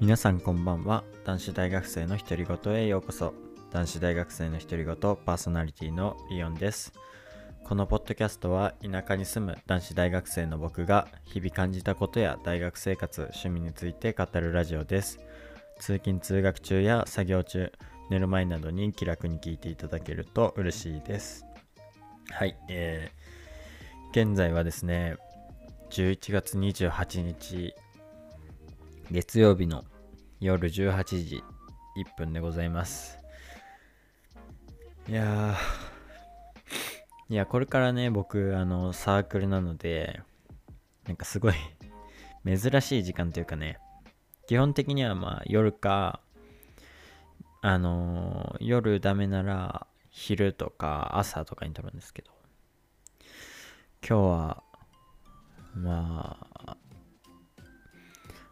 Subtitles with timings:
[0.00, 1.04] 皆さんこんばんは。
[1.24, 3.32] 男子大学生の独り言へようこそ。
[3.70, 6.92] 男子大学生の独り言パーソナリティのリオンです。
[7.62, 15.20] このポッドキャストは田舎に住む男子大学生の僕が日々感じたことや大学生活趣味について語るラジオです。
[15.78, 17.72] 通勤通学中や作業中
[18.10, 21.46] 寝る前などに気楽に聞いていただけると嬉しいです。
[22.30, 25.16] はいえー、現在はですね
[25.90, 27.74] 11月28日
[29.10, 29.84] 月曜日の
[30.40, 31.42] 夜18時
[31.96, 33.18] 1分でございます。
[35.08, 35.56] いや
[37.28, 40.22] いやこれからね僕あのサークルなので
[41.06, 41.54] なんかすごい
[42.46, 43.78] 珍しい時間というかね
[44.46, 46.20] 基本的にはまあ夜か
[47.60, 52.30] あのー、夜ダメなら昼とか朝とかに撮るんですけど
[54.06, 54.62] 今日は
[55.74, 56.53] まあ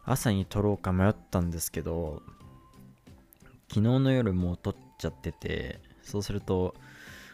[0.05, 2.21] 朝に撮ろうか迷ったんですけど
[3.69, 6.75] 昨日の夜もう撮っちゃっててそうすると、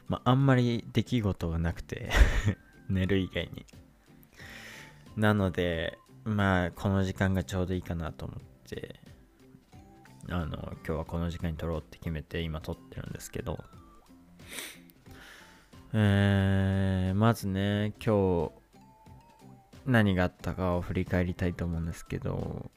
[0.08, 2.12] まあ、んまり出来事がなくて
[2.90, 3.66] 寝る以外に。
[5.18, 8.40] なのでまあこの時間がちょうどいいかなと思っ
[8.70, 9.00] て
[10.30, 13.64] あの今日はこの時間に撮ろうって決めて今撮ってるんですけど。
[15.92, 18.59] えー、まずね今日
[19.90, 22.70] 何があったかを振り返りたいと思うんですけど、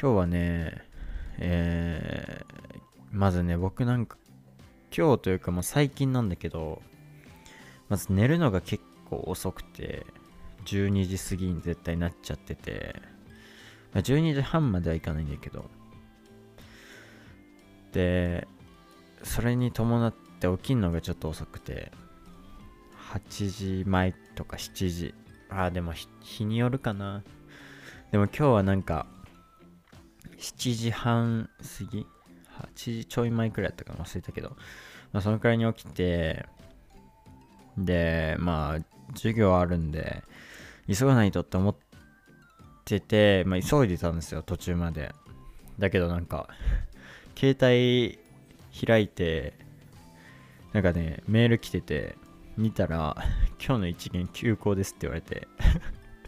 [0.00, 0.82] 今日はね、
[1.38, 4.16] えー、まずね、僕なんか、
[4.96, 6.82] 今日というかもう最近なんだけど、
[7.88, 10.06] まず寝るのが結構遅くて、
[10.64, 12.96] 12時過ぎに絶対なっちゃってて、
[13.92, 15.64] まあ、12時半まではいかないんだけど、
[17.92, 18.46] で、
[19.22, 21.92] それに伴って起きるのがちょっと遅くて、
[23.12, 25.14] 8時前とか7時
[25.54, 27.22] ああ、でも日によるかな。
[28.10, 29.06] でも今日はなんか、
[30.38, 32.06] 7時半過ぎ
[32.74, 34.56] ?8 時ちょい前くらいだったか忘れたけど、
[35.12, 36.46] まあそのくらいに起きて、
[37.76, 40.22] で、まあ、授業あるんで、
[40.88, 41.76] 急がないとって思っ
[42.84, 45.14] てて、まあ急いでたんですよ、途中まで。
[45.78, 46.48] だけどなんか、
[47.36, 48.18] 携帯
[48.86, 49.52] 開いて、
[50.72, 52.16] なんかね、メール来てて、
[52.62, 53.16] 見たら、
[53.58, 55.48] 今日の一元休校ですって言われて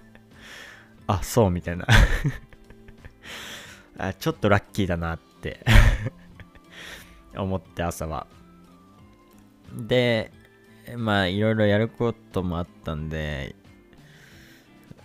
[1.06, 1.86] あ、そうみたいな
[3.98, 4.12] あ。
[4.14, 5.64] ちょっとラッキーだなって
[7.36, 8.26] 思って朝は。
[9.72, 10.32] で、
[10.96, 13.54] まあいろいろやることもあったんで、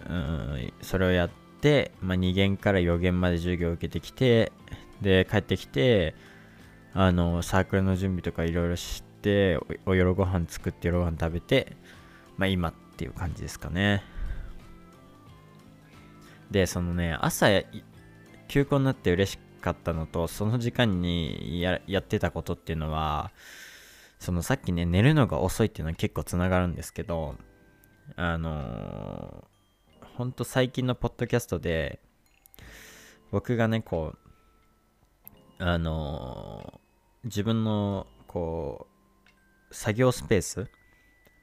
[0.10, 1.30] うん、それをやっ
[1.62, 4.52] て、まあ、2限から4限まで授業を受けてきて、
[5.00, 6.16] で、帰ってきて、
[6.94, 9.09] あの、サークルの準備とかいろいろして、
[9.86, 11.76] お夜ご飯作って夜ご飯食べて、
[12.38, 14.04] まあ今っていう感じですかね。
[16.52, 17.48] で、そのね、朝
[18.48, 23.32] 休校になって嬉しかったのと、その時間にややってたことっていうのは、
[24.20, 27.36] そのさっきね、寝るのが遅いっていうのは結構つながるんですけど、
[28.16, 32.00] あのー、ほんと最近のポッドキャストで、
[33.32, 34.16] 僕がね、こ
[35.60, 38.89] う、あのー、自分の、こう、
[39.72, 40.68] 作業スペース、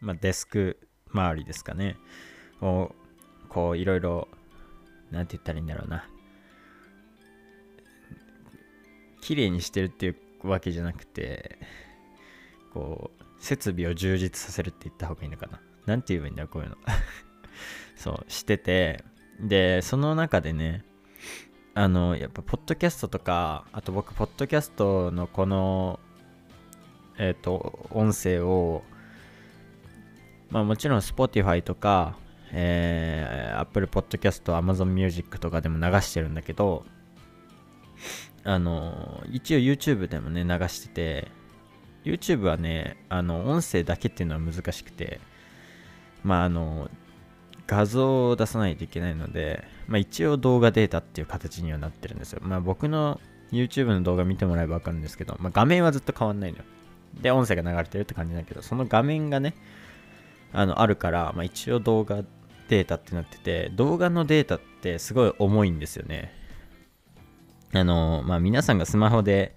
[0.00, 0.78] まあ、デスク
[1.12, 1.96] 周りですかね。
[2.60, 2.94] を、
[3.48, 4.28] こう、いろいろ、
[5.10, 6.08] なんて言ったらいいんだろうな。
[9.20, 10.10] 綺麗にしてるってい
[10.42, 11.58] うわけじゃなくて、
[12.72, 15.60] こう、設備を充実させるって言った方がいいのかな。
[15.86, 16.76] なんて言えばいいんだろう、こういうの。
[17.96, 19.04] そう、してて、
[19.40, 20.84] で、その中でね、
[21.74, 26.00] あの、やっぱ、ポッドキャストとか、あと僕、ポッドキャストのこの、
[27.18, 28.82] えっ、ー、と、音声を、
[30.50, 32.16] まあもちろん Spotify とか、
[32.52, 36.84] えー、Apple Podcast、Amazon Music とかでも流してるんだけど、
[38.44, 41.28] あの、一応 YouTube でもね、流してて、
[42.04, 45.20] YouTube はね、あの、音声だけっていうのは難しくて、
[46.22, 46.88] まああの、
[47.66, 52.40] 画像を出さないといけないので、まあ一応動画データっていう形にはなってるんですよ。
[52.42, 53.20] まあ僕の
[53.50, 56.64] YouTube の動画見てもらえばわかるんですけど、まあ画面はずっと変わんないのよ。
[57.20, 59.54] で、音声が流れてるって感じだけど、その画面がね、
[60.52, 62.22] あのあるから、まあ、一応動画
[62.68, 66.32] データってなってて動画のデータってすごい重いんですよね。
[67.72, 69.54] あのまあ皆さんがスマホで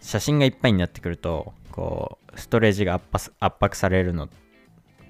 [0.00, 4.28] 写真がいっぱいになってくるとこうストレージが圧迫されるの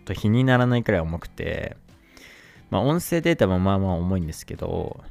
[0.05, 1.77] と比にならないくらい重くて
[2.71, 5.03] まあ音声データもまあまあ重いんですけど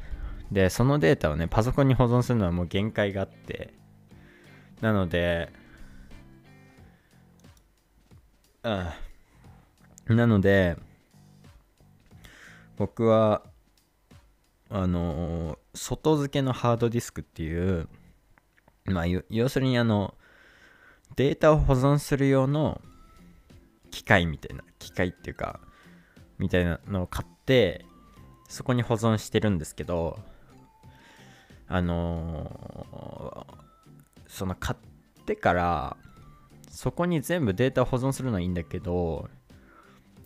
[0.52, 3.74] でそのデータをねパソコンに保存するのはもう限界があって
[4.82, 5.52] なので
[10.08, 10.78] なので、
[12.78, 13.44] 僕は、
[14.70, 17.88] あの、外付けのハードディスクっていう
[18.88, 20.14] まあ要するにあの
[21.16, 22.82] データを保存する用の
[23.92, 25.60] 機械みたいな機械っていうか
[26.40, 27.86] みたいなのを買って
[28.48, 30.18] そこに保存してるんですけど
[31.68, 35.98] あのー、その買ってから
[36.78, 39.28] そこに全部データを保存するのはいいんだけど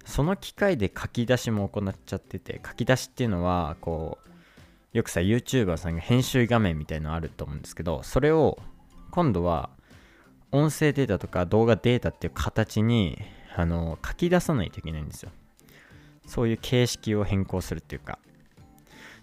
[0.03, 8.59] その機械で書き出しも行っちゃってて書き出しっていうのはこうよくさ YouTuber さんが編集画面みたいのあると思うんですけどそれを
[9.11, 9.69] 今度は
[10.51, 13.17] 音声データとか動画データっていう形に
[13.55, 15.31] あの書き出さないといけないんですよ。
[16.27, 18.19] そういう形式を変更するっていうか。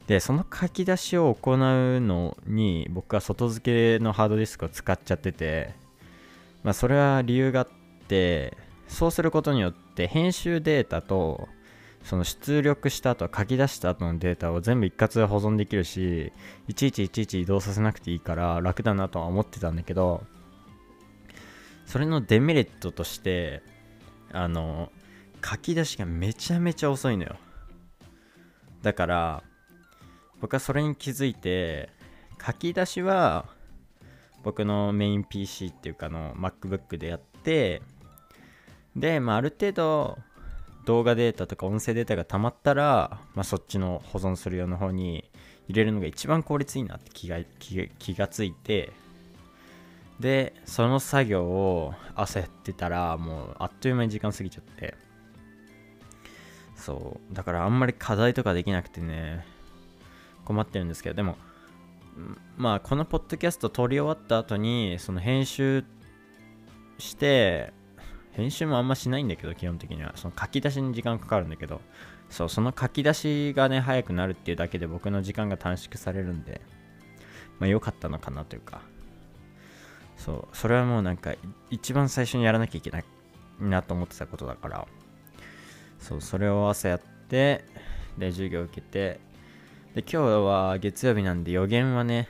[0.07, 1.57] でその書き出しを行う
[2.01, 5.75] のに僕は外付けのハードディスクを使っちゃってて
[6.63, 7.69] まあそれは理由があっ
[8.09, 8.57] て
[8.89, 11.49] そうすることによって編集データと
[12.03, 16.33] その出力した後書き出した後のデータを全部一括で保存できるし
[16.67, 20.23] いちいちいちいち移動させなくていいから楽だなとは思ってたんだけど
[21.87, 23.63] それのデメリットとして
[24.33, 24.93] あの
[25.45, 27.37] 書き出しがめちゃめちゃ遅いのよ。
[28.83, 29.43] だから
[30.41, 31.91] 僕はそれに気づいて
[32.45, 33.47] 書き出しは
[34.43, 37.83] 僕のメイン PC っていうかの MacBook でやって
[38.97, 40.19] で、まあ、ある程度
[40.85, 45.31] 動画データとか音声データが溜まったら、まあ、そっちの保存する用の方に
[45.69, 47.39] 入れるのが一番効率いいなって気が
[47.99, 48.93] 気がついて
[50.19, 54.95] でその作業を朝やってたらもうあっという間に時間過ぎちゃって。
[56.79, 57.35] そう。
[57.35, 59.45] だからあんまり課題とかできなくてね
[60.45, 61.37] 困ってるんですけどでも
[62.57, 65.85] まあこのポッドキャスト撮り終わった後にその編集
[66.99, 67.73] して
[68.39, 70.13] 編集もあんましないんだけど、基本的には。
[70.15, 71.81] その書き出しに時間かかるんだけど、
[72.31, 76.61] そう、その書き出しがね、早くなるっていうだけで僕の時間が短縮されるんで、
[77.59, 78.81] まあ良かったのかなというか、
[80.17, 81.35] そう、それはもうなんか、
[81.71, 83.05] 一番最初にやらなきゃいけない
[83.61, 84.87] なと思ってたことだから、
[85.99, 87.65] そう、それを朝やって、
[88.19, 89.19] で、授業受けて、
[89.99, 92.29] で、今日は月曜日なんで予言はね、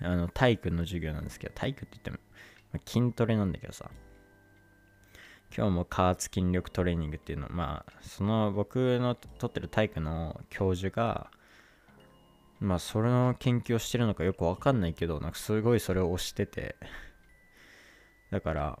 [0.00, 2.18] あの、体育の授業なんですけど、体育って言っても、
[2.86, 3.90] 筋トレなんだけどさ、
[5.54, 11.28] 今日も加圧筋力トレーニングっていうのまあその僕のとってる体育の教授が
[12.60, 16.76] まあそれの研究をしてるのかよくわかんないけどなんかすごいそれを推してて。
[18.30, 18.78] だから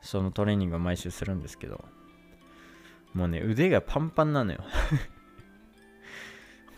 [0.00, 1.84] そのトレーニングを毎週するんですけど
[3.12, 4.64] もうね腕がパンパンなのよ。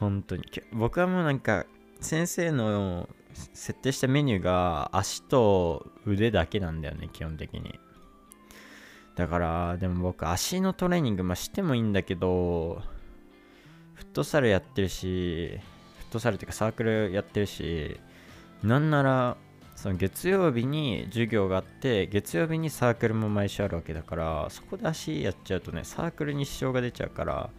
[0.02, 0.42] 本当に。
[0.72, 1.64] 僕はもうなんか
[2.00, 3.08] 先生の
[3.54, 7.78] 設定したメニューが足と腕だけなんだよね基本的に。
[9.14, 12.82] だから、でも僕、足のトレーニング、まあ、してもいいんだけど、
[13.94, 15.60] フットサルやってるし、
[15.98, 18.00] フットサルっていうかサークルやってるし、
[18.62, 19.36] なんなら、
[19.76, 27.50] その月曜日に授業があって、月曜日にサークルも毎週あるわけだから、そこで足やっちゃうとね、サークルに支障が出ちゃうから、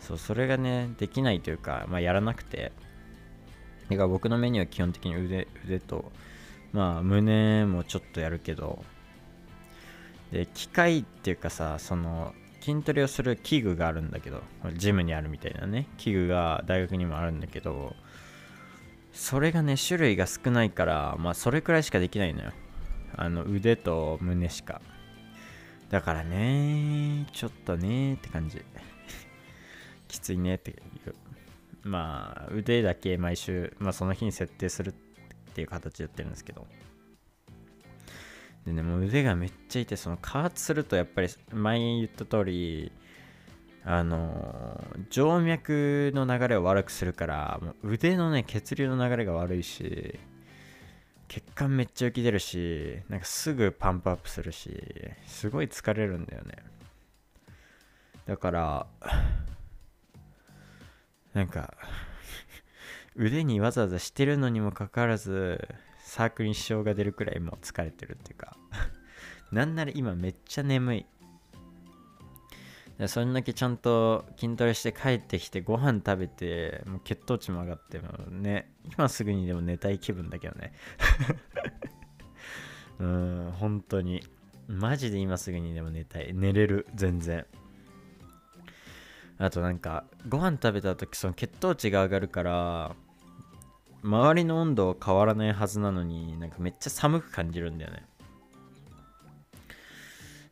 [0.00, 2.72] そう、それがね、できないというか、まあ、やらなくて。
[3.88, 6.12] だから僕のメニューは基本的に腕腕と、
[6.72, 8.84] まあ、胸もちょっとやるけど、
[10.30, 14.42] で機械っていうかさその筋トレをする器具があるんだけど
[14.76, 15.86] ジムにあるみたいなね。
[15.96, 17.96] 器具が大学にもあるんだけど
[19.12, 22.52] それがね種類が少ないからまあそれくらいしかできないのよ。
[23.16, 24.82] あの腕と胸しか。
[25.88, 28.62] だからねちょっとねって感じ。
[30.08, 31.14] きついねっていう
[31.84, 36.66] まあ腕だけ毎週、まあ、その日に設定するっていう形でやってるんですけど
[38.66, 39.98] でね、もう腕がめっちゃ痛い。
[39.98, 42.92] その加圧するとやっぱり前言った通り、
[43.84, 50.18] あの静脈の流れを悪くするからもう腕のね血流の流れが悪いし
[51.28, 54.78] 血管めっちゃ浮き出るしなんかすぐパンプアップするし
[55.26, 56.56] すごい疲れるんだよね
[58.26, 58.86] だから
[61.38, 61.72] なんか
[63.14, 65.68] 腕にわざわざしてるのにもかかわらず
[66.02, 68.56] サークルに支障が出るくらいもう疲れてるっていうか。
[69.52, 71.06] なんなら今めっちゃ眠い。
[73.06, 80.72] それだけちゃんと筋トレして帰ってきてご飯食べてもう血糖値も上がってもね今すぐにでも寝たい気分だけどね。
[82.98, 84.24] うん本当に。
[84.66, 86.34] マジで今すぐにでも寝たい。
[86.34, 87.46] 寝れる全然。
[89.38, 92.96] あとなんかご飯食べた時その血糖値が上がるから
[94.02, 98.04] 周りの温度は変わらないはずなのになんかめっちゃ寒く感じるんだよね。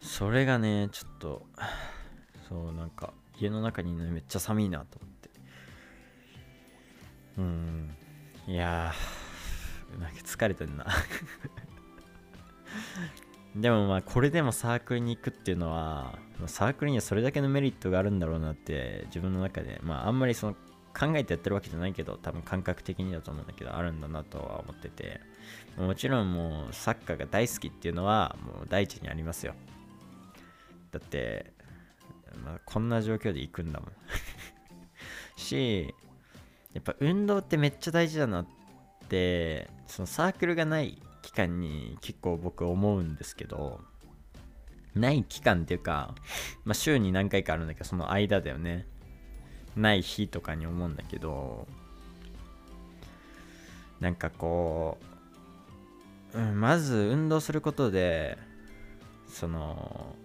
[0.01, 1.47] それがねちょっと
[2.49, 5.31] そうなんか家の中にねめっちゃ寒いなと思って。
[7.39, 7.97] うん。
[8.47, 10.87] いやーなんか疲れてんな。
[13.57, 19.81] でもまあこれでもサークルに行くっていうのはサークルにはそれだけのメリットがあるんだろうなって自分の中で。
[19.83, 20.57] まああんまりその
[20.99, 25.21] 考えてやってるわけじゃないけど多分感覚的にだと思うんだけどあるんだなとは思ってて。
[25.77, 29.55] もちろんもうサッカーが大好きっていうのはもう第一にありますよ。
[30.91, 31.53] だって、
[32.45, 33.93] まあ、こんな状況で行くんだもん。
[35.37, 35.95] し
[36.73, 38.47] やっぱ運動ってめっちゃ大事だなっ
[39.09, 41.01] てそのサークルがない
[41.37, 43.81] 間に結構僕思うんですけど、
[44.95, 46.15] ない期間っていうか、
[46.65, 48.87] まあ、週に何回かあるんだけど、その間だよね。
[49.77, 51.69] ない日とかに思うんだけど、
[54.01, 54.99] なんかこ
[56.35, 58.39] う、うん、まず運動することで、
[59.29, 60.17] その、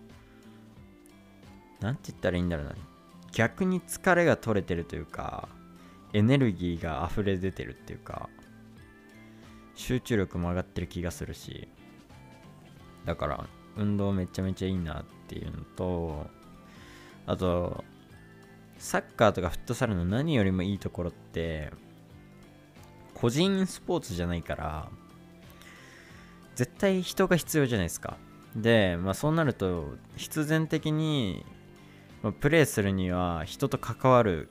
[1.82, 2.76] なんて言ったらいいんだろうな。
[3.34, 5.50] 逆に疲れが取れてるというか、
[6.14, 8.30] エネルギーが溢れ出てるっていうか、
[9.76, 11.68] 集中力も上がってる気がするし
[13.06, 13.46] だから
[13.78, 16.28] 運動めちゃめちゃいいなっていうのと
[17.26, 17.84] あと
[18.78, 21.72] サッカーとかフットサルの何よりもいいところって
[23.14, 24.90] 個人スポーツじゃないから
[26.56, 28.18] 絶対人が必要じゃないですか。
[28.56, 31.46] で、まあ、そうなると必然的に、
[32.22, 34.50] まあ、プレーするには人と関わる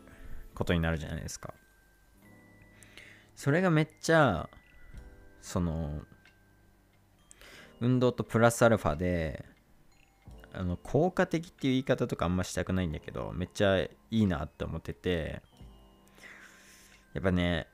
[0.54, 1.52] ことになるじゃないですか。
[3.36, 4.48] それがめっちゃ
[5.40, 6.00] その
[7.80, 9.44] 運動とプラスアルファで
[10.52, 15.42] あの効果的っていう言い方とかあんましたくないんだけどめっちゃいいなって思ってて
[17.14, 17.66] やっぱね、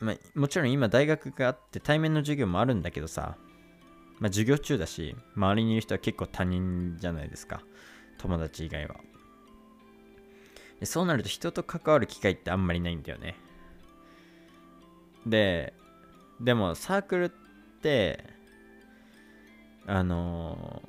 [0.00, 3.36] まあ、もちろん今大学があって対面の授業もあるんだけどさ、
[4.18, 7.62] まあ、授業中だし周りにいる人は結構他人じゃないですか。
[8.18, 8.96] 友達以外は。
[10.84, 13.36] そうなると人と関わる機会ってあんまりないんだよね。
[15.26, 15.72] で
[16.40, 17.30] でもサークルっ
[17.82, 18.24] て
[19.86, 20.82] あの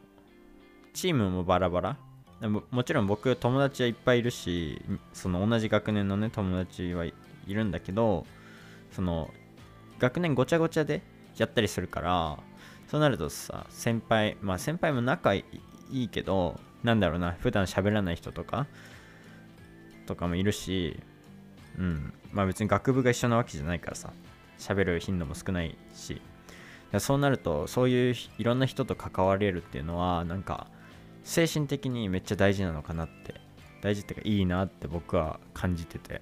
[0.94, 1.98] チームもバラバラ。
[2.42, 7.14] ももちろん僕友達はいっぱいいるしその同じ学年のね友達はい
[7.48, 8.26] るんだけど
[8.94, 9.30] その
[10.00, 11.02] 学年ごちゃごちゃで
[11.36, 12.40] やったりするから
[12.88, 15.44] そうなるとさ先輩まあ先輩も仲い
[15.92, 18.66] いけどなんだろうな普段喋らない人とか
[20.06, 20.98] とかもいるし
[21.78, 22.14] うん。
[22.32, 24.12] まあ別に学部が一緒なわけじゃないからさ。
[24.60, 26.22] 喋る頻度も少ないし
[27.00, 30.68] そうなるとそういういろんな人と関われるっていうのはなんか
[31.24, 33.36] 精神的にめっちゃ大事なのかなって
[33.82, 36.22] 大事っていうかいいなって僕は感じてて。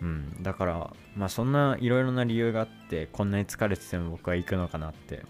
[0.00, 5.22] うんだからまあそんないろいろな理由があってこんなに疲れてても僕は行くのかなって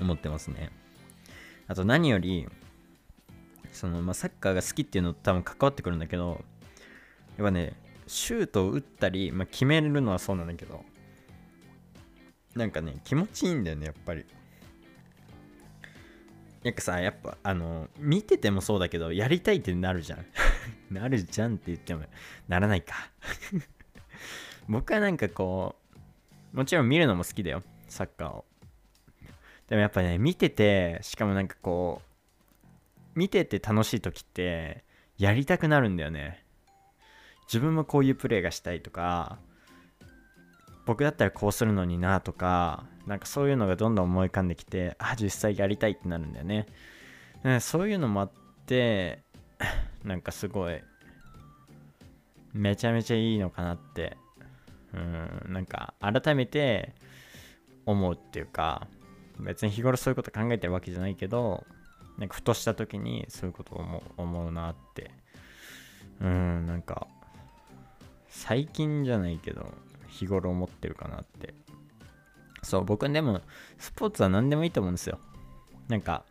[0.00, 0.70] 思ってますね。
[1.68, 2.48] あと何より
[3.72, 6.42] そのまあサッカーが好きっていうのと多分関わってくるんだけど
[7.38, 7.74] やっぱね
[8.10, 10.84] シュートを打ったり、まあ、決めるのはそうなんだけど
[12.56, 14.24] なんかね気持ちいいんだよねやっぱり。
[16.64, 20.26] なんかさやっぱあの見ててもそうだけどやりたいってなるじゃん。
[20.90, 22.04] なるじゃんって言っても
[22.48, 22.94] ならないか。
[24.68, 25.76] 僕はなんかこ
[26.52, 28.44] うもちろん見るのも好きだよサッカーを。
[29.68, 34.82] でもやっぱね見ててしかもなんかこう見てて楽しい時って
[35.16, 36.44] やりたくなるんだよね。
[37.50, 39.38] 自分もこういうプレーがしたいとか
[40.86, 46.66] 僕だったらこうするのになとかなんかそういうのがどんどん思い浮かんできてあ実際やりたいってなるんだよね
[47.60, 48.30] そういうのもあっ
[48.66, 49.24] て
[50.04, 50.80] なんかすごい
[52.52, 54.16] めちゃめちゃいいのかなって
[54.94, 56.94] うんなんか改めて
[57.84, 58.86] 思うっていうか
[59.40, 61.66] 別に日頃そういうこと考えてるわけじゃないけど
[62.16, 65.10] なんかふとした時にそういうことを思う思うなって
[66.20, 67.08] うんなんか
[68.30, 69.74] 最近じゃないけど
[70.08, 71.54] 日頃思ってるかなって。
[72.62, 73.40] そう僕でも
[73.78, 75.18] スポーツは何でもいいと思うんですよ。
[75.88, 76.24] なんか、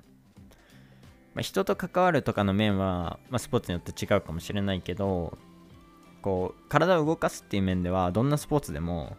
[1.33, 5.37] まあ、人と関わるとかの面は、まあ、スポーツによって違うかもしれないけど
[6.21, 9.17] こう体を動かすっていう面ではどんなスポーツでも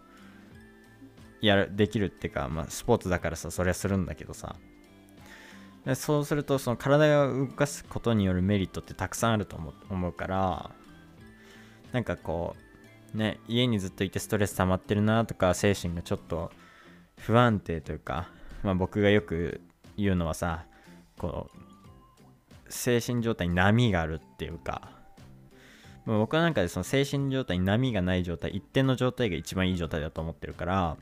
[1.42, 4.56] やるできるっていうか、まあ、スポーツだからさそれはするんだけどさ。
[5.94, 9.56] そうするとその体を動かすことによるメリットってたくさんあると
[9.88, 10.70] 思うから
[11.92, 12.69] なんかこう
[13.14, 16.50] ね、家にずっといてストレス溜まってるなとか精神がちょっと
[17.18, 18.28] 不安定というか、
[18.62, 19.60] まあ、僕がよく
[19.96, 20.64] 言うのはさ
[21.18, 24.90] こう精神状態に波があるっていうか
[26.06, 30.96] 僕はなんかでその精神状態に波がない状態一定の状態が一番いい状態だと思ってるから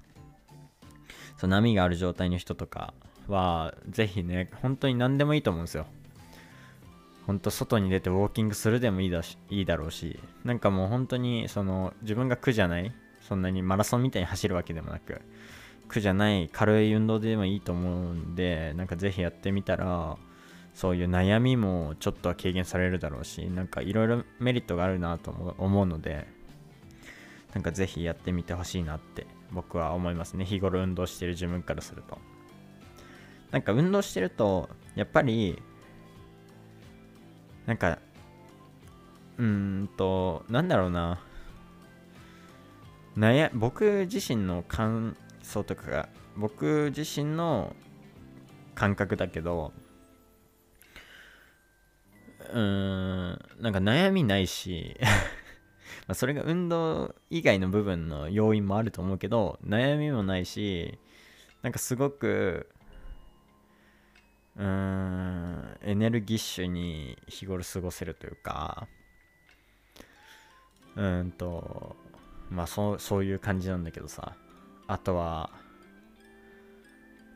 [1.36, 2.94] その波がある状態の人とか
[3.28, 5.86] はぜひね本当に何でもいいと思うんですよ。
[7.28, 15.20] ほんと外に出てウォーキングするでもいいだしいいだろうしなんかもう本当にその自分が苦じゃないそんなにマラソンみたいに走るわけでもなく
[15.88, 20.16] 苦じゃない軽い運動でもいいと思うんでなんかぜひやってみたら
[20.72, 26.26] そういう悩みもちょっとは軽減されるだろうしなんかいろいろメリットがあるなと思うので
[27.52, 30.44] なんかぜひやってみてほしいなって僕は思いますね。
[30.44, 32.18] 日頃運動してる自分からすると。
[33.50, 35.62] なんか運動してるとやっぱり
[37.68, 37.98] なんか
[39.36, 41.20] うーんとなんだろうな。
[43.14, 47.74] 悩僕自身の感想とかが僕自身の
[48.76, 49.72] 感覚だけど
[52.52, 54.96] うーんなんか悩みないし
[56.06, 60.98] まそれが運動以外の部分の要因もあると思うけど悩みもないし
[61.62, 62.70] なんかすごく
[64.58, 68.88] うーんエネルギッシュに日頃過ごせるというか
[70.96, 71.96] うんと
[72.50, 74.36] まあそうそういう感じなんだけどさ。
[74.90, 75.50] あとは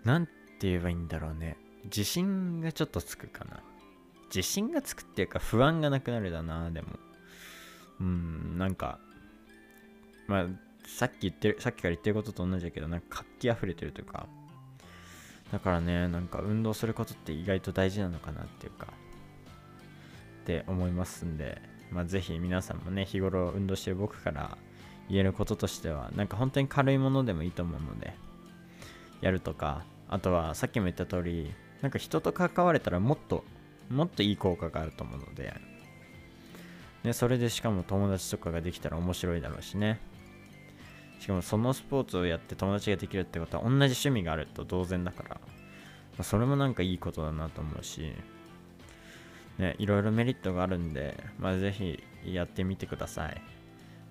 [0.05, 1.59] なんて言えばいいんだろうね。
[1.85, 3.63] 自信がちょっとつくかな。
[4.35, 6.89] 自信がつくっていうか不安がなくなるだなでも。
[8.01, 8.99] うんなんか
[10.27, 10.47] まあ
[10.87, 14.27] さっき言ってるさっきから言ってることと同じだけどなんか活気あふれてるというか。
[15.53, 18.89] だからねなんか運動することって意外と大事なのかなっていうか
[20.43, 21.61] って思いますんで
[21.93, 24.57] まあぜひ皆さんもね日頃運動してる僕から
[25.11, 28.15] 言えることとしてはなんか本当に軽いものでもいいと思うので
[29.21, 33.45] やるとかあとはさっきも言った通りなんか人と関われたらもっと
[33.91, 35.53] もっといい効果があると思うので
[37.03, 39.99] でそれでしかも友達とかができたら面白いだろうしね。
[41.23, 45.41] しかもそのスポーツをやって友達ができるってことは同じ趣味があると同然だから、ま
[46.19, 48.13] あ、それもなんかいいことだなと思うし
[49.57, 53.41] ねいろいろメリットがあるんで、まあ、ぜひやってみてください、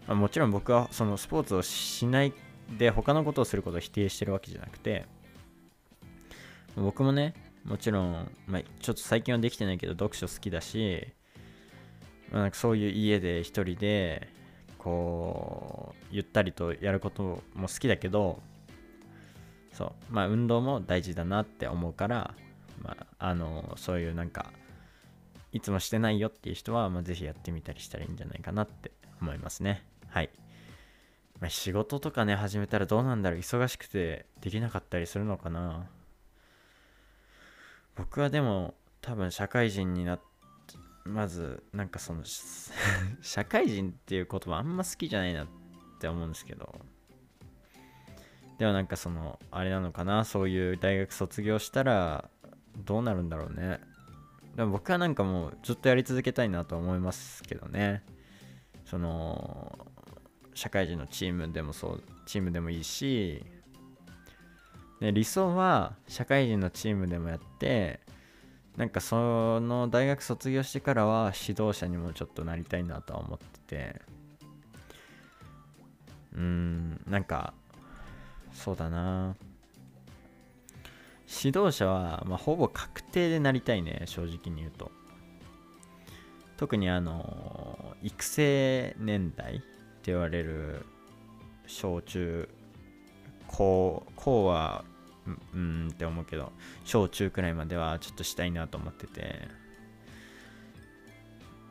[0.07, 2.33] まあ、もちろん僕はそのスポーツをしない
[2.77, 5.05] で他のことをすることを否定してるわけじゃなくて
[6.77, 7.33] 僕もね
[7.65, 11.05] もちろん、まあ、ちょっと最近はできてないけど読書好きだし、
[12.31, 14.29] まあ、なんかそういう家で一人で
[14.81, 18.39] こうゆったりとやることも好きだけど
[19.73, 22.33] そうまあ運動も大事だなって思うから、
[22.81, 24.51] まあ、あのそういうなんか
[25.51, 28.91] いつもしてないよっていう人は、まあ、ぜひやってみたりしたらいいんじゃないかなって
[29.21, 29.85] 思いますね。
[30.09, 30.31] はい、
[31.39, 33.39] まあ、仕事とかね始めたらどうなんだろう。
[33.39, 35.85] 忙しくてできなかったりするのかな。
[37.95, 40.30] 僕はでも多分社会人になって
[41.05, 42.23] まずなんかその
[43.21, 45.47] 社会人っていう言葉あんま好きじゃないなっ
[45.99, 46.79] て思うんですけど。
[48.57, 50.23] でもなんかそのあれなのかな？
[50.23, 52.29] そういう大学卒業したら
[52.85, 53.79] どうなるんだろうね？
[54.55, 58.03] でも僕はなんかもうずっとやり続けたいなと思いますけどね。
[58.85, 59.87] その
[60.53, 63.43] 社会人のチームでもそうチームでもいいし
[64.99, 68.01] で理想は社会人のチームでもやって
[68.77, 74.01] なんかその大学卒業してからは指導者にもちょっとなりたいなとは思ってて。
[76.33, 77.53] うんなんか
[78.53, 79.35] そうだな。
[81.43, 84.91] 指導者は、まあ、ほぼ確定でなりたいね正直に言うと。
[86.57, 89.63] 特にあの育成年代って
[90.11, 90.85] 言われる
[91.65, 92.47] 小中
[93.47, 94.85] 高高は
[95.27, 96.51] うんって思うけど
[96.83, 99.47] 小中くらいまではちょっとしたいなと思ってて。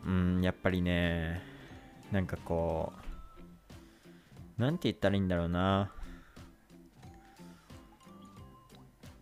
[0.06, 1.42] うんやっぱりね
[2.10, 2.92] なんかこ
[4.58, 5.90] うなんて言ったらいいんだろうな。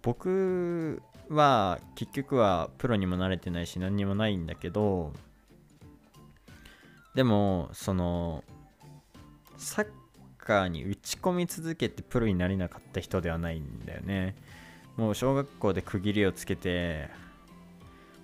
[0.03, 5.13] 僕は結局はプロにも慣れてないし何にもないんだけど
[7.15, 8.43] でもその
[9.57, 9.89] サッ
[10.49, 14.35] カーに打ち込み続けてプロになれなかった人ではないんだよね。
[14.97, 17.11] もう小学校で区切りをつけて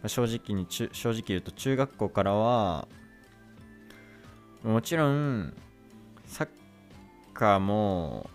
[0.03, 2.89] ま正直に正直言うと中学校からは
[4.65, 5.55] もちろん
[6.27, 6.49] サッ
[7.35, 8.29] カーも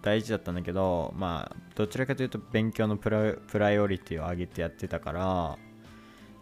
[0.00, 5.58] 大事だったんだけどまあどちらかというと勉強のプラプライオリティを上げてやってたから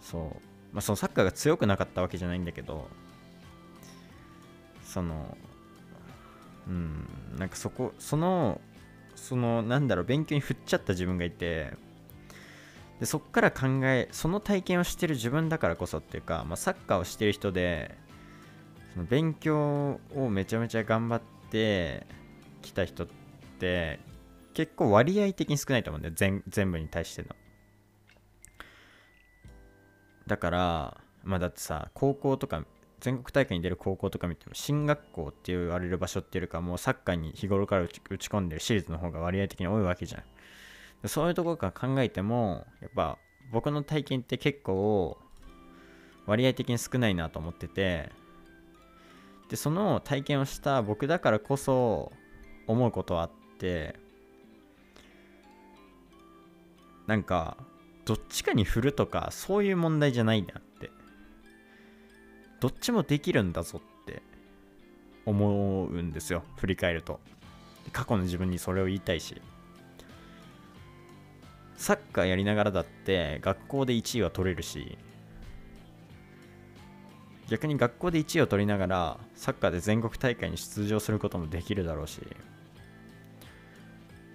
[0.01, 0.23] そう
[0.73, 2.89] まあそのサッカーが強くなかったわけじゃないんだけど
[4.85, 5.37] その
[6.67, 7.09] うん。
[7.39, 8.61] なんかそこその
[9.15, 11.73] そのなんだろう勉強に振っちゃった自分がいて
[13.01, 17.95] でそっから考えその体験をしてる自分だからこそっていうか、まあ、サッカーをしてる人で
[18.95, 22.07] その勉強をめちゃめちゃ頑張って
[22.63, 23.09] きた人っ
[23.59, 24.01] て
[24.55, 27.29] 結構割合的に少ないと思うんだよ全全部に対しての。
[30.27, 32.65] だからまあだってさ高校とか
[33.01, 40.23] 全国大会に出る高校とか見ても進学校って言われる場所っていうかもうサッカーに日頃から打ち込んでる私立の方が割合的に多いわけじゃん。
[41.09, 43.19] そういうところから考えてもやっぱ
[43.53, 45.19] 僕の体験って結構
[46.27, 48.11] 割合的に少ないなと思ってて
[49.49, 52.13] でその体験をした僕だからこそ
[52.67, 53.95] 思うことはあって
[57.07, 57.57] なんか
[58.05, 60.66] どっちかに振るとかそういう問題じゃないなって
[62.61, 64.23] どっちもできるんだぞって
[65.25, 67.21] 思うんですよ振り返ると。
[67.93, 69.41] 過去の自分にそれを言いたいし。
[71.77, 74.99] サッカーやりながらだって学校で1位は取れるし。
[77.49, 82.21] 逆に学校で1位を取りながらサッカーで全国大会に出場することもできるだろうし。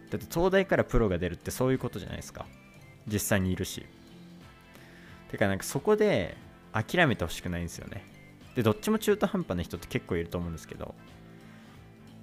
[0.09, 2.45] だって東大からプロが出るってそういうことじゃないですか。
[3.07, 3.85] 実際にいるし。
[5.29, 6.37] てかなんかそこで
[6.73, 8.10] 諦めてほしくないんですよね。
[8.55, 10.93] でどっちも中途半端な人って結構いると思うんですけど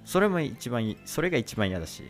[0.05, 2.03] それも一番それが一番嫌だし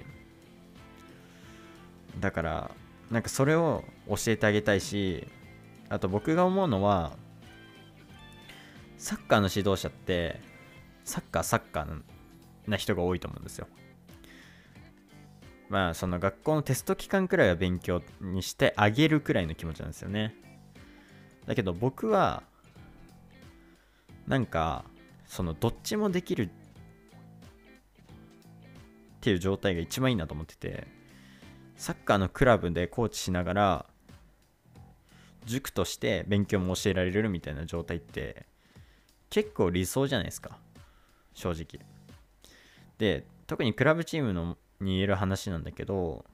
[2.20, 2.72] だから
[3.12, 5.28] なんかそれを教えてあげたいし
[5.90, 7.14] あと僕が思うのは
[8.98, 10.40] サッカーの指導者って
[11.06, 12.02] サッカーサッカー
[12.70, 13.68] な人が多いと思うんですよ。
[15.70, 20.36] まあその学校のテスト期間くらいは勉強にしてあげるくらいの気持ちなんですよね。
[21.46, 22.44] だけど僕は
[24.30, 24.86] なんか
[25.26, 26.50] そのどっちもできるっ
[29.22, 30.88] ていう状態が一番いいなと思ってて
[31.76, 33.86] サッカーのクラブでコーチしながら
[35.46, 38.46] 塾として勉強も教えられるみたいな状態って
[39.32, 40.58] 結構理想じゃないですか。
[41.34, 41.86] 正直。
[42.98, 46.26] で特にクラブチームのに言える話なんだけど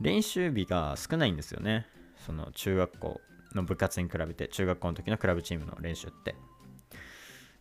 [0.00, 1.86] 練習日が少ないんですよね。
[2.26, 3.20] その中学校
[3.54, 6.34] の部活に比べて中学校の時のクラブチームの練習って。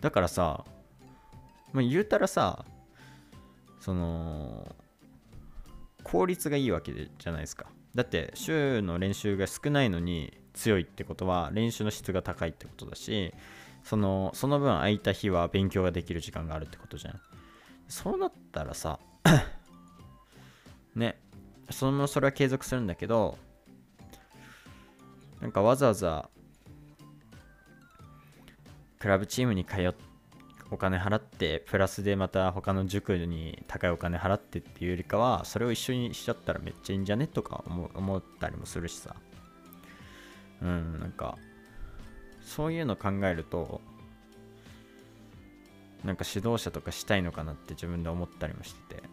[0.02, 0.64] だからさ、
[1.74, 2.66] まあ、言うたらさ
[3.80, 4.76] その
[6.04, 7.66] 効率がいいわけじゃないですか。
[7.96, 13.34] だって週の練習が少ないのに強いってことは練習の質が高いってことだし
[13.84, 17.20] そのその分空いた日は勉強ができる時間があるってことじゃん。
[17.88, 19.00] そうなったらさ
[20.96, 21.20] ね
[21.70, 23.38] そのそれは継続するんだけど
[25.42, 26.30] なんかわざわざ
[29.00, 29.94] クラブチームに通っ
[30.70, 39.16] お金払ってプラスでまた他の塾に高いお金払ってっていうよりかはそれを一緒にしちゃったらめっちゃいいんじゃねとか思ったりもするしさ。
[40.62, 41.38] うんなんか
[42.42, 43.80] そういうの考えると
[46.04, 49.04] なんか指導者とかしたいのかなって自分で思ったりもしてて。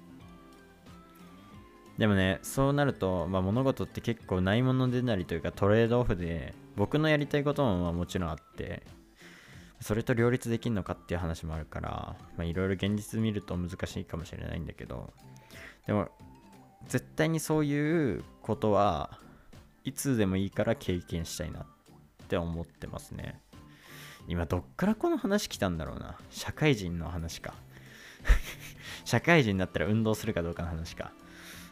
[1.99, 8.83] でもねそうなると、まあ、物事って結構ないものでなりというかトレードオフで僕のやりたいこともまあもちろんあって。
[9.85, 15.13] それと両立できるのかっていう話もあるからいろいろ現実見ると難しいかもしれないんだけど
[15.87, 16.09] でも
[16.89, 19.19] 絶対にそういうことは
[19.85, 21.67] いつでもいいから経験したいなっ
[22.29, 23.43] て思ってますね。
[24.27, 26.17] 今どっからこの話来たんだろうな。
[26.31, 27.53] 社会人の話か。
[29.05, 31.13] 社会人になったら運動するかどうかの話か。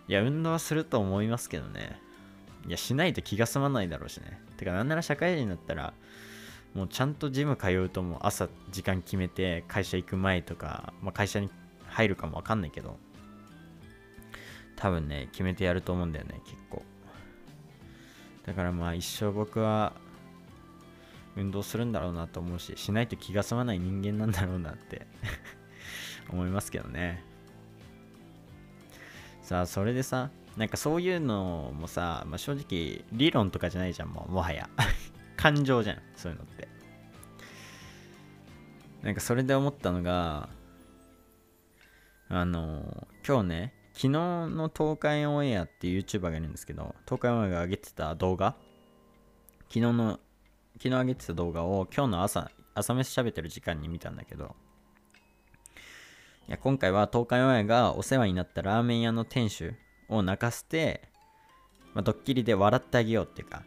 [0.06, 1.98] いや運動はすると思いますけどね。
[2.66, 4.38] いやしないと気が済まないだろうしね。
[4.58, 5.94] てかなんなら社会人になったら
[6.74, 11.50] もうちゃんとジム通うともう朝時間決めて会社行く前とか、まあ、会社に
[11.86, 12.96] 入るかもわかんないけど
[14.76, 16.82] 多分ね決めてやると思うんだよね結構。
[18.46, 19.92] だからまあ一生僕は
[21.36, 25.06] 運動するんだろうなと思うししないと気が済まない人間なんだろうなって
[26.28, 27.22] 思いますけどね。
[29.42, 34.68] さあそれでさなんかそういうのもさ、まあ、正直理論とかじゃないじゃんもうもはや。
[35.42, 36.68] 感情じゃんそういうのって。
[39.02, 40.48] なんかそれで思ったのが
[42.28, 48.54] あの今日ね昨日の東海オンエアっていう YouTuber がいるんですけど東海オンエアが上げてた動画
[49.68, 50.20] 昨日の
[50.74, 54.54] 昨日上げてた動画を今日の朝朝飯喋ってる時間に見たんだけど
[56.48, 59.74] いや今回は東海オンエアがお世話になったラーメン屋の店主
[60.08, 61.02] を泣かせて、
[61.92, 63.64] まあ、ドッキリで笑ってあげようっていうか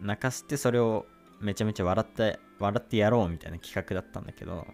[0.00, 1.06] 泣かせてそれを
[1.40, 4.66] めちゃめちゃ笑って笑ってやろうみたいな企画だったんだけど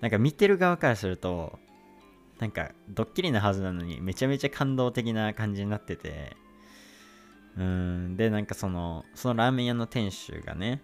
[0.00, 1.58] なんか見てる側からすると
[2.38, 6.36] なんかドッキリなはずなのにめちゃめちゃ感動的な感じになってて
[7.56, 10.82] うんでなんかそのそのラーメン屋の店主がね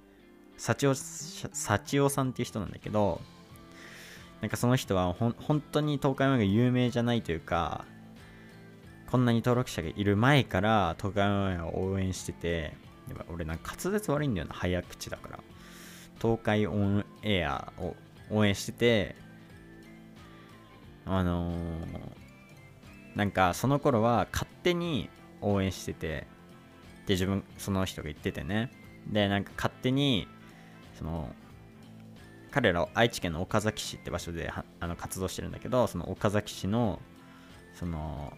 [0.56, 3.20] 幸男さんっていう人なんだけど
[4.40, 7.84] なんかその人はほ本当に東海オンエアが有名じゃないというか
[9.10, 12.76] こんなに登録者がいる前から東海オンエアを応援してて
[13.28, 15.40] 俺なんか滑舌悪いんだよな早口だから。
[16.20, 17.94] 東海オンエアを
[18.30, 19.16] 応援してて
[21.04, 21.56] あのー、
[23.14, 25.10] なんかその頃は勝手に
[25.42, 26.26] 応援してて
[27.06, 28.70] で自分その人が言っててね。
[29.06, 30.26] でなんか勝手に
[30.98, 31.28] その
[32.50, 37.00] 彼ら愛知県の岡崎市って場所であの活動してるんだけどその岡崎市の
[37.74, 38.32] その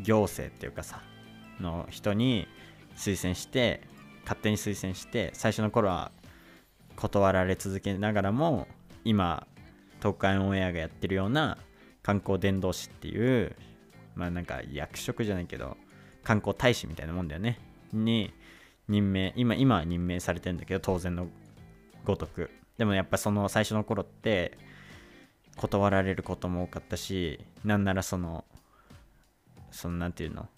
[0.00, 1.00] 行政っていうかさ
[1.60, 2.48] の人に
[2.98, 3.80] 推薦して
[4.24, 6.12] 勝手に推薦して最初の頃は
[6.96, 8.68] 断られ続けながらも
[9.04, 9.46] 今
[10.00, 11.56] 東海オンエアがやってるような
[12.02, 13.56] 観光伝道師っていう
[14.14, 15.76] まあなんか役職じゃないけど
[16.24, 17.58] 観光大使みたいなもんだよね。
[17.92, 18.34] に
[18.88, 21.28] 任命今今は任命されてんだけど当然の
[22.04, 22.50] ごとく。
[22.76, 24.58] でもやっぱその最初の頃って
[25.56, 28.44] 断られることも多かったしなんならその
[29.70, 30.48] そのなんていうの？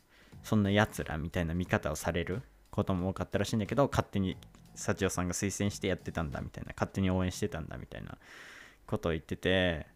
[0.42, 4.36] そんなやつらみたいな見方をされることも多かったらしいんだけど勝手に
[4.74, 8.16] 幸代さんが推薦してやってたんだみたいな勝手に応援してたんだみたいな
[8.86, 9.86] ことを言ってて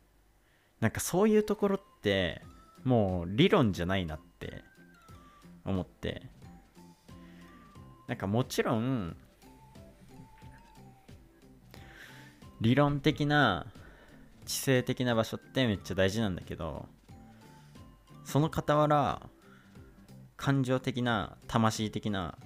[0.80, 2.42] なんかそういうところって
[2.82, 4.62] もう理論じゃないなって
[5.64, 6.34] 思って。
[8.06, 9.16] なんかもちろん
[12.60, 13.66] 理論的な
[14.44, 16.86] 知性的な場所ってめっちゃ大事なんだけど
[18.24, 19.22] その傍ら
[20.44, 22.36] 感情的な魂的な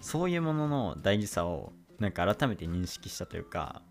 [0.00, 3.82] そういうものの大事さをなんか改めて認識したというか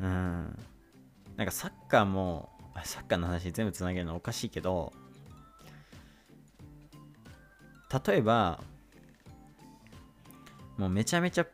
[0.00, 0.58] うん。
[1.36, 2.48] なんかサッカーも
[2.82, 4.94] サッカーの話全部つなげるのおかしいけど
[8.06, 8.62] 例えば
[10.78, 11.46] もうめちゃめちゃ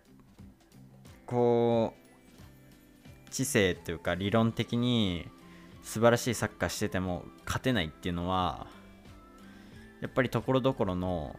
[1.26, 1.94] こ
[3.26, 5.26] う知性っていうか理論的に
[5.82, 8.68] 素晴らしいサッカーしてても勝てないっていうのは
[10.04, 11.34] やっぱりところどころの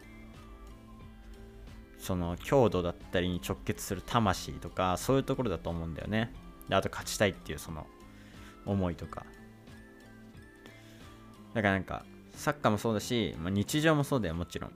[2.00, 6.32] その強度だったりに直結する魂とかそういうところだと思うんだよね。
[6.68, 7.86] であと勝ちたいっていうその
[8.64, 9.24] 思いとか。
[11.54, 14.72] だからなんかサッカーもそうだし、まあ、日常もそうだよもちろん。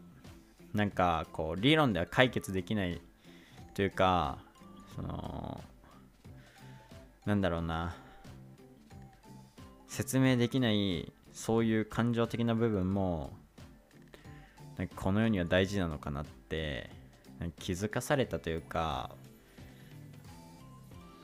[0.73, 3.01] なんかこう理論では解決できない
[3.75, 4.39] というか
[4.95, 5.61] その
[7.27, 7.97] なんだろうな。
[9.89, 13.33] 説明できないそういう感情的な部分も
[14.81, 16.89] なんかこの世には大事なのかなって
[17.59, 19.11] 気づかされたというか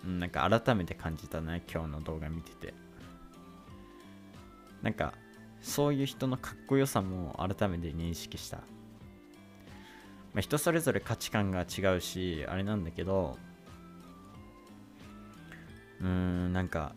[0.05, 2.75] なんか改めて感じたね今日の動画見てて。
[4.83, 5.15] なんか
[5.63, 8.65] そういう人のかっこよさも改めて認識した、ま
[10.37, 13.39] あ、人それぞれ価値観が違うしあれなんだけど
[16.03, 16.93] うーんなんか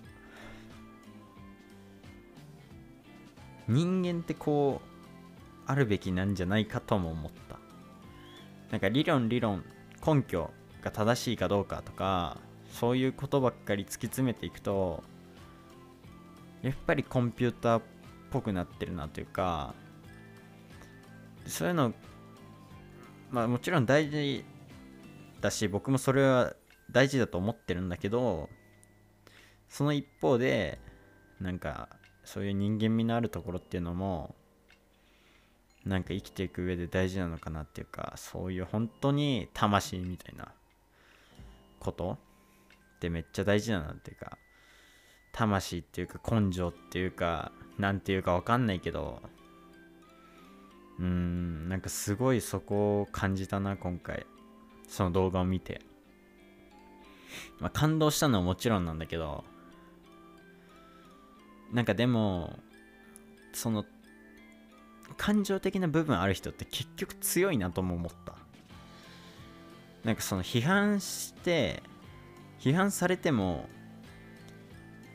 [3.69, 4.88] 人間ってこう
[5.69, 7.59] あるべきなんじゃないかとも思った。
[8.71, 9.63] なんか理論理論
[10.05, 10.51] 根拠
[10.81, 12.37] が正しいかどうかとか
[12.71, 15.03] そういうことばっかり突き詰めていくと
[16.61, 17.83] やっぱりコンピューターっ
[18.31, 19.73] ぽくなってるなというか
[21.45, 21.93] そういうの
[23.31, 24.43] まあもちろん大事
[25.41, 26.53] だし僕もそれは
[26.91, 28.49] 大事だと思ってるんだけど
[29.67, 30.79] その一方で
[31.39, 31.89] なんか
[32.23, 34.35] そういう人間味のあるところっていうのも
[35.85, 40.49] なんか生きていく上で大事なのかなっていうかそういう本当に魂みたいな
[41.79, 42.17] こと？
[42.97, 44.37] ってめっちゃ大事だなっていうか
[45.31, 49.21] 魂っていうか根性っていうかなんていうかわかんないけど
[50.99, 54.25] うーんなんかすごいそこを感じたな今回。
[54.87, 55.81] その動画を見て。
[57.59, 59.43] まあ感動したのはもちろんなんだけど
[61.71, 62.57] なんかでも
[63.53, 63.85] その
[65.19, 68.33] 感情的な部分ある人って結局強いなとも思った。
[70.05, 71.83] なんかその批判して
[72.61, 73.67] 批判されても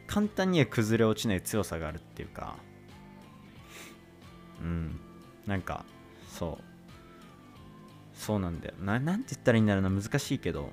[0.07, 2.57] 簡単には崩れ落ちない強さがあるっていうか。
[4.61, 5.01] うん。
[5.47, 5.87] なんか
[6.29, 6.65] そう。
[8.15, 8.75] そうなんだよ。
[8.81, 10.03] ななんて言ったらいいんだろうな。
[10.03, 10.71] 難しいけど。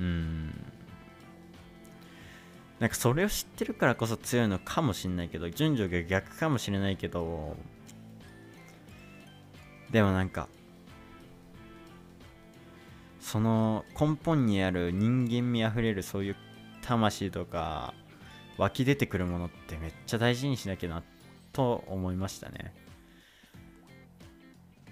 [0.00, 0.65] うん。
[2.80, 7.56] なんかそれを知ってるからこそ強いのかもしれないけど順序が逆かもしれないけど
[9.90, 10.48] でもなんか
[13.20, 16.36] その根本にある人間味あふれるそういう
[16.82, 17.94] 魂とか
[18.58, 21.02] 湧き出てくるものってめっちゃ大事にしなきゃな
[21.52, 22.72] と思いましたね。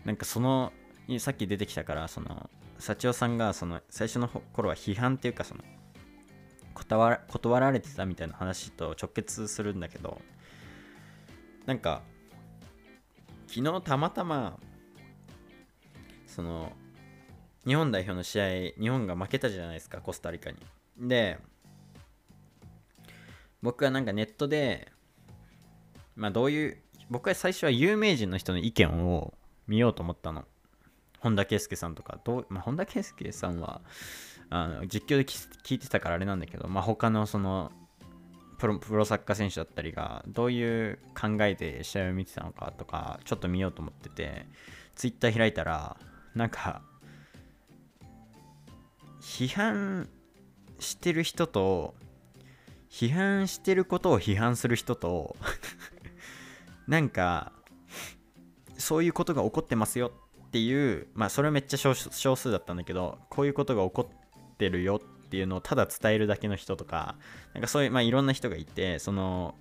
[0.05, 0.73] なんかその
[1.19, 5.63] さっき出てきたからその幸男さんがその最初の頃は批判っていうかその
[6.83, 10.21] 断断られてたみたいな話と直結するんだけど
[11.67, 12.03] なんか
[13.47, 14.59] 昨日たまたま
[16.27, 16.73] その
[17.67, 18.49] 日本代表の試合
[18.81, 20.57] 日本が負けたじゃないですかコスタリカに。
[20.99, 21.39] で
[23.63, 24.93] 僕はなんかネットで
[26.17, 29.35] まあどういう僕は最初は有名人の人の意見を
[29.67, 30.45] 見ようと思ったの。
[31.21, 32.19] 本田圭佑さんとか。
[32.25, 33.81] どう、まあ、本田圭佑さんは
[34.51, 37.73] あの実況で聞いてたからあれなんだけど、まあ、他のその
[38.59, 44.47] プロプロサッカー選手だったりがどういう考えで試合を見てたのかとかちょっと見ようと思ってて
[44.95, 45.97] ツイッター開いたら
[46.35, 46.83] なんか
[49.21, 50.09] 批判
[50.79, 51.95] してる人と
[52.91, 55.37] 批判してることを批判する人と
[56.87, 57.53] なんか
[58.77, 60.13] そういうことが起こってますよ
[60.47, 64.11] っていうまあそれはめっちゃ少数だったんだけどこういうことが起こ
[64.55, 67.17] ってるよっていうのをただ伝えるだけの人とか
[67.53, 69.55] なんかそういうまあいろんな人がいてその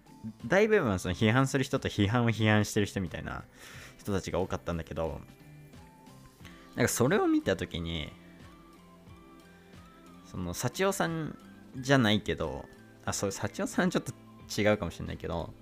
[0.46, 3.44] 大部分はその批判する人と批判を批判してる人みたいな
[3.98, 5.20] 人たちが多かったんだけど
[6.76, 8.12] なんかそれを見た時に
[10.26, 11.38] その幸男さん
[11.78, 12.66] じゃないけど
[13.06, 14.14] あそう幸男さんちょっと
[14.62, 15.54] 違うかもしれないけど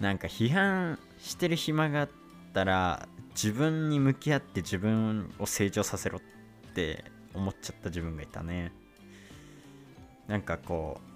[0.00, 2.08] なんか批判してる暇があっ
[2.52, 8.72] たら自分に向き合って自分を成長させろって思っちゃった自分がいたね。
[10.26, 11.10] なんかこう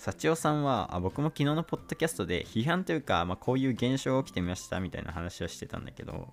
[0.00, 6.32] 幸男さんはあ僕も昨日のポッドキャストで批判というか、まあ、こういう現象が起きてみましたみたいな話をしてたんだけど、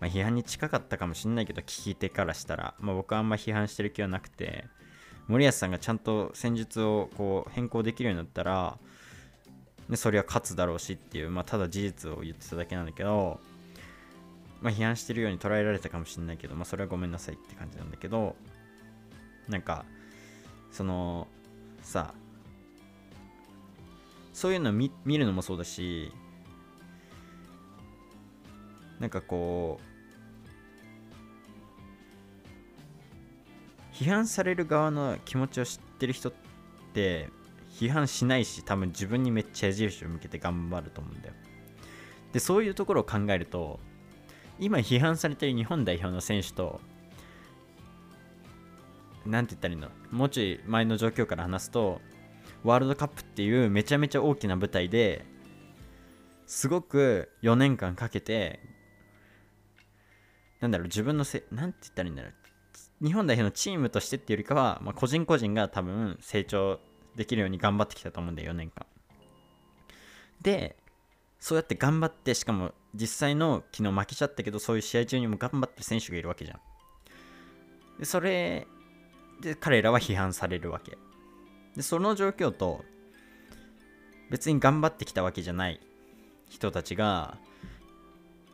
[0.00, 4.66] まあ、批判に近かったかもしんないけど聞き手からしたら、まあ、僕はあんま批判してる気はなくて
[5.28, 8.78] 森保さんがちゃんと戦術をこう変更できるようになったら
[9.88, 13.40] でそれは勝つだろうしっていう、まあ、ただ事実を言ってただけなんだけど、
[14.60, 18.36] まあ、批判してるように捉えられたかもしれないけど、まあ、それはごめんなさいって感じなんだけど
[19.48, 19.84] なんか
[20.72, 21.28] その
[21.82, 22.12] さ
[24.32, 26.12] そういうの見見るのもそうだし
[29.00, 29.88] なんかこう
[33.94, 36.32] 批判される側の気持ちを知ってる人っ
[36.94, 37.28] て
[37.70, 41.34] 批判しないし多分自分にめっちゃ矢印を向けて頑張ると思うんだよ。
[42.32, 43.80] でそういうところを考えると
[44.58, 46.80] 今批判されている日本代表の選手と
[49.24, 49.88] 何て言ったらいいの？
[50.10, 52.00] もうちょい前の状況から話すと
[52.64, 55.24] ワールドカップっていうめちゃめちゃ大きな舞台で
[56.46, 58.60] すごく4年間かけて
[60.60, 62.32] なんだろう自分のせなんて言ったらいいんだろう。
[63.04, 66.80] 日本代表のチームとしてっていうよりかは、まあ、個人個人が多分成長
[67.14, 68.86] できるように頑張ってきたと思うんだよ4年間。
[70.40, 70.76] で
[71.38, 76.60] そうやって頑張ってしかも実際の昨日負けちゃったけどそういう試合中にも頑張ってる選手がいるわけじゃん。
[77.98, 78.66] でそれ
[79.40, 80.96] で彼らは批判されるわけ。
[81.76, 82.84] でその状況と
[84.30, 85.80] 別に頑張ってきたわけじゃない
[86.48, 87.38] 人たちが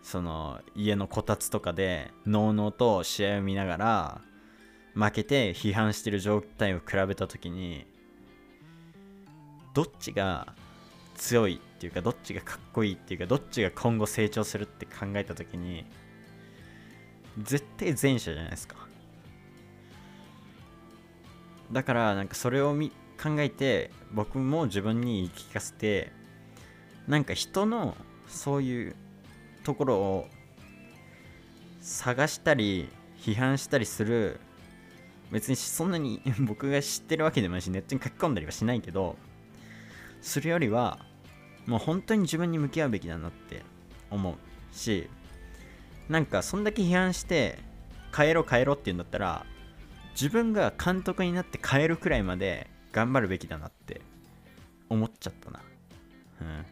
[0.03, 4.20] その家のこたつとかでのうのうと試合を見ながら
[4.94, 7.87] 負けて批判してる状態を比べた時に
[9.75, 10.55] どっちが
[11.14, 15.85] 強いっていうかどっちがかっこいいっていうかどっちが今後成長するって考えた時に
[17.42, 18.77] 絶対前者じゃないですか。
[21.72, 26.12] だからなんかそれをみ考えて僕も自分に言い聞かせて
[27.09, 27.96] なんか人の
[28.29, 28.96] そういう
[29.64, 30.29] ところを
[31.81, 34.40] 探したり批判したりする
[35.31, 39.16] 別にそんなに 僕が知ってるわけでもないしネットに書き込んだりはしないけど
[40.24, 40.98] するよりは
[41.66, 43.62] もう本当に自分に向き合うべきだなって
[44.10, 44.37] 思う
[44.74, 45.08] し
[46.08, 47.58] なんかそんだけ批判して
[48.16, 49.46] 変えろ変えろって言うんだったら
[50.12, 54.00] 自分が監督になって変えるくらいまで頑張るべきだなって
[54.88, 55.60] 思っちゃったな。
[56.40, 56.66] うん。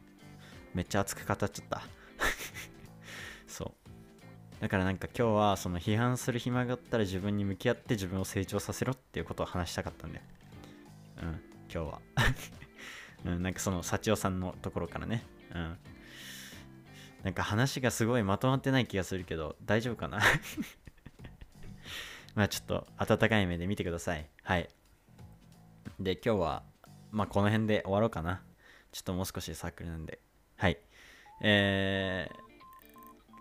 [0.74, 1.82] めっちゃ熱く語っちゃった。
[3.48, 3.74] そ
[4.60, 4.62] う。
[4.62, 10.22] だからなんか今日はその批判する暇があったら自分に向き合って自分を成長させろっていうことを話したかったんで
[11.20, 11.28] うん。
[11.68, 12.00] 今日は。
[13.24, 15.24] うん、なんかその幸代さんのところからね。
[15.54, 15.78] うん。
[17.22, 20.20] なんか話がすごいまとまってない気がするけど、大丈夫かな？
[22.34, 24.28] まあちょっと温かい目で見てください。
[24.42, 24.68] はい。
[26.00, 26.62] で、今日は、
[27.10, 28.42] まあこの辺で終わろうかな。
[28.90, 30.18] ちょっともう少しサークルなんで。
[30.56, 30.78] はい。
[31.42, 32.34] えー、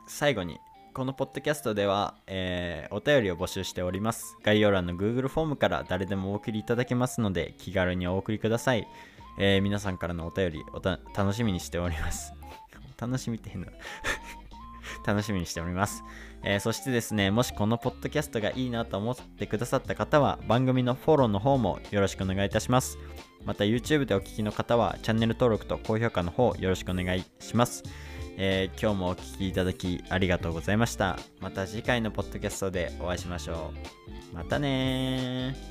[0.07, 0.59] 最後に、
[0.93, 4.38] このポッドキャストでは、えー、お便りを募集しております。
[4.43, 8.88] 概要欄の Google フォームから誰でもお送りいただけますので、気軽にお送りください。
[9.43, 12.31] えー、皆さんからのお便りお楽しみにしております。
[13.01, 13.67] 楽しみって変な
[15.03, 16.03] 楽しみにしております、
[16.43, 22.99] えー、そしてですね、もしこのポッドキャストがいいなと思ってくださった方は、番組のフォローの方もよろしくお願いいたします。
[23.43, 27.81] また YouTube でお聴きの方は、チャンネル登録と高評価の方よろしくお願いします。
[28.37, 33.73] えー今日もお聴きいただきありがとうございましたまた次回のポッドキャストでお会いしましょ
[34.33, 35.70] うまたねー